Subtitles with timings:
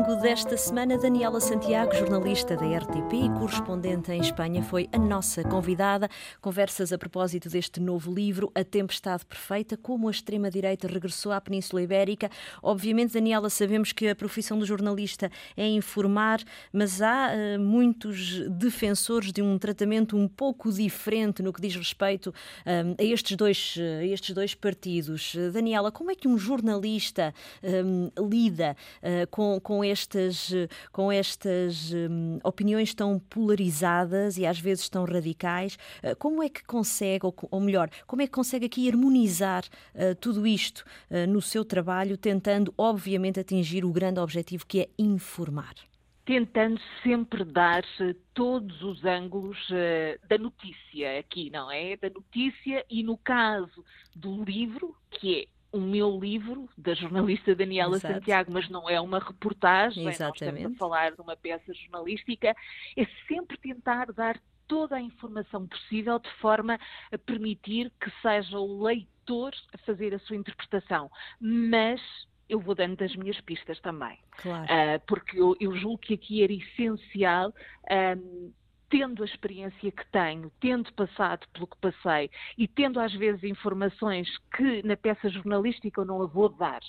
[0.00, 6.08] desta semana, Daniela Santiago, jornalista da RTP e correspondente em Espanha, foi a nossa convidada.
[6.40, 11.82] Conversas a propósito deste novo livro, A Tempestade Perfeita, como a extrema-direita regressou à Península
[11.82, 12.30] Ibérica.
[12.62, 16.40] Obviamente, Daniela, sabemos que a profissão do jornalista é informar,
[16.72, 22.28] mas há uh, muitos defensores de um tratamento um pouco diferente no que diz respeito
[22.28, 25.36] uh, a, estes dois, uh, a estes dois partidos.
[25.52, 27.34] Daniela, como é que um jornalista
[28.18, 28.76] lida
[29.30, 30.52] com com estas,
[30.90, 36.64] com estas um, opiniões tão polarizadas e às vezes tão radicais, uh, como é que
[36.64, 41.40] consegue, ou, ou, melhor, como é que consegue aqui harmonizar uh, tudo isto uh, no
[41.40, 45.74] seu trabalho, tentando, obviamente, atingir o grande objetivo que é informar?
[46.24, 47.82] tentando sempre dar
[48.32, 51.96] todos os ângulos uh, da notícia aqui, não é?
[51.96, 57.96] Da notícia e no caso do livro, que é o meu livro, da jornalista Daniela
[57.96, 58.14] Exato.
[58.14, 60.44] Santiago, mas não é uma reportagem, Exatamente.
[60.44, 62.54] nós estamos a falar de uma peça jornalística,
[62.96, 66.78] é sempre tentar dar toda a informação possível de forma
[67.10, 71.10] a permitir que seja o leitor a fazer a sua interpretação.
[71.40, 72.00] Mas
[72.48, 74.18] eu vou dando as minhas pistas também.
[74.32, 74.64] Claro.
[74.64, 77.52] Uh, porque eu, eu, julgo que aqui era essencial
[78.18, 78.52] um,
[78.92, 84.28] tendo a experiência que tenho, tendo passado pelo que passei e tendo às vezes informações
[84.54, 86.80] que na peça jornalística eu não a vou dar,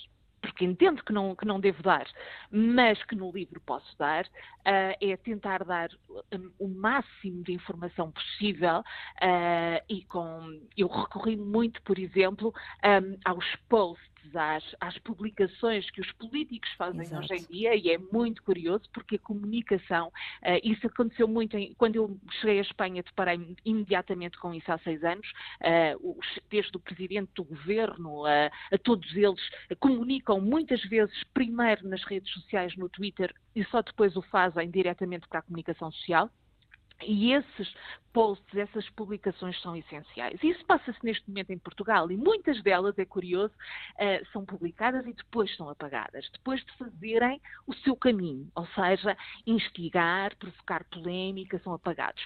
[0.42, 2.06] porque entendo que não, que não devo dar,
[2.50, 5.88] mas que no livro posso dar, uh, é tentar dar
[6.30, 12.52] um, o máximo de informação possível uh, e com eu recorri muito, por exemplo,
[12.84, 17.22] um, aos posts às, às, publicações que os políticos fazem Exato.
[17.22, 21.74] hoje em dia, e é muito curioso porque a comunicação, uh, isso aconteceu muito em,
[21.74, 25.28] quando eu cheguei à Espanha, deparei imediatamente com isso há seis anos,
[25.60, 29.40] uh, os, desde o presidente do governo uh, a todos eles
[29.78, 35.28] comunicam muitas vezes primeiro nas redes sociais, no Twitter, e só depois o fazem diretamente
[35.28, 36.30] para a comunicação social.
[37.06, 37.74] E esses
[38.14, 40.38] posts, essas publicações são essenciais.
[40.42, 45.12] Isso passa-se neste momento em Portugal e muitas delas, é curioso, uh, são publicadas e
[45.12, 51.74] depois são apagadas, depois de fazerem o seu caminho, ou seja, instigar, provocar polémica, são
[51.74, 52.24] apagados.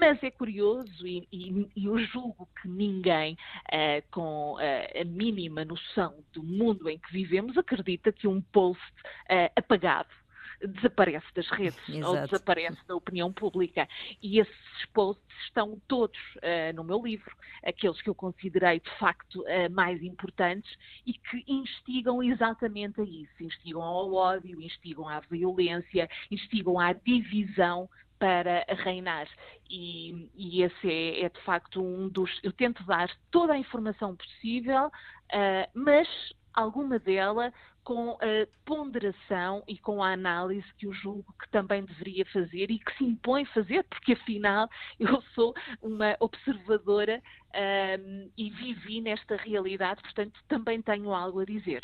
[0.00, 3.36] Mas é curioso e, e, e eu julgo que ninguém
[3.68, 8.82] uh, com uh, a mínima noção do mundo em que vivemos acredita que um post
[9.54, 10.08] apagado
[10.60, 12.06] desaparece das redes Exato.
[12.06, 13.88] ou desaparece da opinião pública.
[14.22, 17.34] E esses posts estão todos uh, no meu livro,
[17.64, 20.70] aqueles que eu considerei de facto uh, mais importantes
[21.06, 23.42] e que instigam exatamente a isso.
[23.42, 27.88] Instigam ao ódio, instigam à violência, instigam à divisão
[28.18, 29.28] para reinar.
[29.68, 32.30] E, e esse é, é, de facto um dos.
[32.42, 36.08] Eu tento dar toda a informação possível, uh, mas
[36.56, 37.52] alguma dela
[37.84, 42.80] com a ponderação e com a análise que eu julgo que também deveria fazer e
[42.80, 44.68] que se impõe fazer, porque afinal
[44.98, 47.22] eu sou uma observadora
[48.00, 51.82] um, e vivi nesta realidade, portanto também tenho algo a dizer.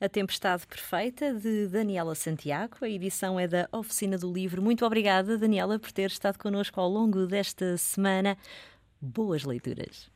[0.00, 2.76] A Tempestade Perfeita, de Daniela Santiago.
[2.80, 4.62] A edição é da Oficina do Livro.
[4.62, 8.38] Muito obrigada, Daniela, por ter estado connosco ao longo desta semana.
[8.98, 10.10] Boas leituras.